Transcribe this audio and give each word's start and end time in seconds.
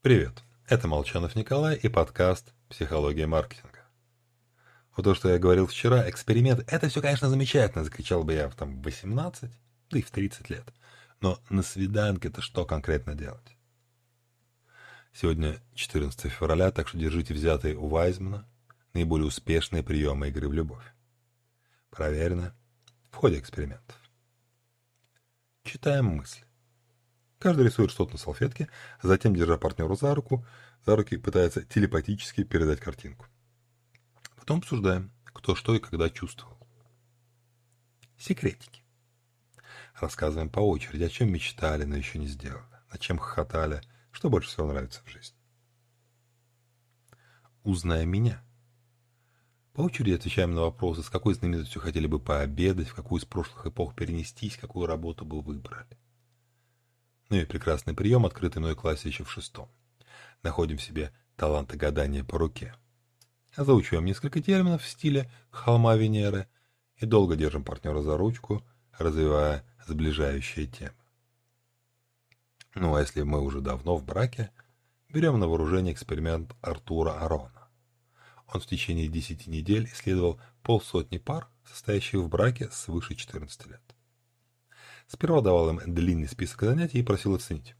Привет, 0.00 0.44
это 0.68 0.86
Молчанов 0.86 1.34
Николай 1.34 1.74
и 1.74 1.88
подкаст 1.88 2.54
«Психология 2.68 3.26
маркетинга». 3.26 3.80
Вот 4.96 5.02
то, 5.02 5.12
что 5.12 5.28
я 5.28 5.40
говорил 5.40 5.66
вчера, 5.66 6.08
эксперимент, 6.08 6.62
это 6.68 6.88
все, 6.88 7.02
конечно, 7.02 7.28
замечательно, 7.28 7.82
закричал 7.82 8.22
бы 8.22 8.32
я 8.32 8.48
в 8.48 8.54
там 8.54 8.80
18, 8.80 9.50
да 9.90 9.98
и 9.98 10.00
в 10.00 10.10
30 10.12 10.50
лет. 10.50 10.72
Но 11.20 11.40
на 11.50 11.64
свиданке-то 11.64 12.40
что 12.42 12.64
конкретно 12.64 13.16
делать? 13.16 13.56
Сегодня 15.12 15.60
14 15.74 16.30
февраля, 16.30 16.70
так 16.70 16.86
что 16.86 16.96
держите 16.96 17.34
взятые 17.34 17.74
у 17.74 17.88
Вайзмана 17.88 18.48
наиболее 18.94 19.26
успешные 19.26 19.82
приемы 19.82 20.28
игры 20.28 20.48
в 20.48 20.52
любовь. 20.52 20.94
Проверено 21.90 22.54
в 23.10 23.16
ходе 23.16 23.40
экспериментов. 23.40 24.00
Читаем 25.64 26.04
мысли. 26.04 26.47
Каждый 27.38 27.66
рисует 27.66 27.92
что-то 27.92 28.12
на 28.12 28.18
салфетке, 28.18 28.68
затем, 29.00 29.34
держа 29.34 29.58
партнера 29.58 29.94
за 29.94 30.14
руку, 30.14 30.44
за 30.84 30.96
руки 30.96 31.16
пытается 31.16 31.62
телепатически 31.62 32.42
передать 32.42 32.80
картинку. 32.80 33.26
Потом 34.36 34.58
обсуждаем, 34.58 35.12
кто 35.24 35.54
что 35.54 35.74
и 35.74 35.78
когда 35.78 36.10
чувствовал. 36.10 36.58
Секретики. 38.16 38.82
Рассказываем 40.00 40.50
по 40.50 40.60
очереди, 40.60 41.04
о 41.04 41.08
чем 41.08 41.32
мечтали, 41.32 41.84
но 41.84 41.96
еще 41.96 42.18
не 42.18 42.26
сделали, 42.26 42.64
над 42.90 43.00
чем 43.00 43.18
хохотали, 43.18 43.82
что 44.10 44.30
больше 44.30 44.48
всего 44.48 44.66
нравится 44.66 45.00
в 45.04 45.08
жизни. 45.08 45.36
Узнай 47.62 48.04
меня. 48.04 48.42
По 49.74 49.82
очереди 49.82 50.14
отвечаем 50.14 50.54
на 50.54 50.62
вопросы, 50.62 51.04
с 51.04 51.08
какой 51.08 51.34
знаменитостью 51.34 51.80
хотели 51.80 52.08
бы 52.08 52.18
пообедать, 52.18 52.88
в 52.88 52.94
какую 52.94 53.20
из 53.20 53.24
прошлых 53.24 53.66
эпох 53.66 53.94
перенестись, 53.94 54.56
какую 54.56 54.86
работу 54.86 55.24
бы 55.24 55.40
выбрали. 55.40 55.98
Ну 57.28 57.36
и 57.36 57.44
прекрасный 57.44 57.94
прием, 57.94 58.24
открытый 58.24 58.60
мной 58.60 58.74
в 58.74 58.80
классе 58.80 59.08
еще 59.08 59.24
в 59.24 59.30
шестом. 59.30 59.68
Находим 60.42 60.78
себе 60.78 61.12
таланты 61.36 61.76
гадания 61.76 62.24
по 62.24 62.38
руке. 62.38 62.74
Заучиваем 63.56 64.04
несколько 64.04 64.40
терминов 64.40 64.82
в 64.82 64.88
стиле 64.88 65.30
«холма 65.50 65.96
Венеры» 65.96 66.48
и 66.96 67.06
долго 67.06 67.36
держим 67.36 67.64
партнера 67.64 68.02
за 68.02 68.16
ручку, 68.16 68.64
развивая 68.92 69.64
сближающие 69.86 70.66
темы. 70.66 70.94
Ну 72.74 72.94
а 72.94 73.00
если 73.00 73.22
мы 73.22 73.42
уже 73.42 73.60
давно 73.60 73.96
в 73.96 74.04
браке, 74.04 74.50
берем 75.08 75.38
на 75.38 75.48
вооружение 75.48 75.92
эксперимент 75.92 76.54
Артура 76.60 77.12
Арона. 77.24 77.68
Он 78.52 78.60
в 78.60 78.66
течение 78.66 79.08
10 79.08 79.46
недель 79.46 79.84
исследовал 79.86 80.40
полсотни 80.62 81.18
пар, 81.18 81.48
состоящих 81.66 82.20
в 82.20 82.28
браке 82.28 82.70
свыше 82.70 83.14
14 83.14 83.66
лет. 83.66 83.82
Сперва 85.08 85.40
давал 85.40 85.70
им 85.70 85.94
длинный 85.94 86.28
список 86.28 86.60
занятий 86.62 86.98
и 86.98 87.02
просил 87.02 87.34
оценить, 87.34 87.74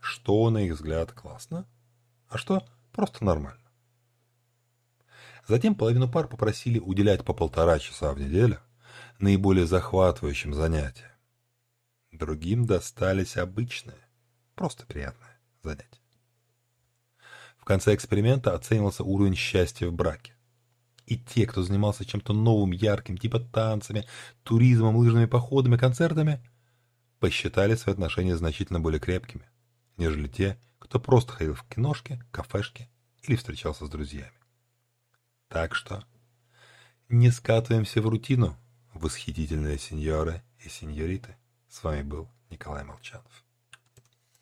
что, 0.00 0.50
на 0.50 0.58
их 0.58 0.74
взгляд, 0.74 1.12
классно, 1.12 1.64
а 2.28 2.38
что 2.38 2.66
просто 2.90 3.24
нормально. 3.24 3.62
Затем 5.46 5.76
половину 5.76 6.10
пар 6.10 6.26
попросили 6.26 6.80
уделять 6.80 7.24
по 7.24 7.34
полтора 7.34 7.78
часа 7.78 8.12
в 8.12 8.20
неделю 8.20 8.58
наиболее 9.20 9.66
захватывающим 9.66 10.54
занятиям. 10.54 11.10
Другим 12.10 12.66
достались 12.66 13.36
обычные, 13.36 14.04
просто 14.56 14.84
приятные 14.84 15.38
занятия. 15.62 15.86
В 17.58 17.64
конце 17.64 17.94
эксперимента 17.94 18.54
оценивался 18.54 19.04
уровень 19.04 19.36
счастья 19.36 19.86
в 19.86 19.92
браке. 19.92 20.34
И 21.06 21.16
те, 21.16 21.46
кто 21.46 21.62
занимался 21.62 22.04
чем-то 22.04 22.32
новым, 22.32 22.72
ярким, 22.72 23.16
типа 23.16 23.38
танцами, 23.38 24.04
туризмом, 24.42 24.96
лыжными 24.96 25.26
походами, 25.26 25.76
концертами, 25.76 26.40
посчитали 27.22 27.76
свои 27.76 27.92
отношения 27.92 28.36
значительно 28.36 28.80
более 28.80 28.98
крепкими, 28.98 29.48
нежели 29.96 30.26
те, 30.26 30.58
кто 30.80 30.98
просто 30.98 31.32
ходил 31.32 31.54
в 31.54 31.62
киношки, 31.68 32.20
кафешки 32.32 32.90
или 33.22 33.36
встречался 33.36 33.86
с 33.86 33.88
друзьями. 33.88 34.32
Так 35.46 35.76
что 35.76 36.04
не 37.08 37.30
скатываемся 37.30 38.02
в 38.02 38.08
рутину, 38.08 38.56
восхитительные 38.92 39.78
сеньоры 39.78 40.42
и 40.58 40.68
сеньориты. 40.68 41.36
С 41.68 41.84
вами 41.84 42.02
был 42.02 42.28
Николай 42.50 42.82
Молчанов. 42.82 43.44